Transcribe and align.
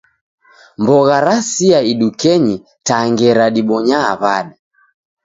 Mbogha 0.81 1.17
rasia 1.27 1.79
idukenyi 1.91 2.55
ta 2.87 2.97
ngera 3.09 3.45
dibonyaa 3.55 4.11
w'ada 4.21 4.55